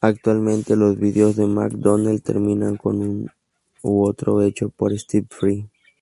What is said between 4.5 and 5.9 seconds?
por Stephen Fry.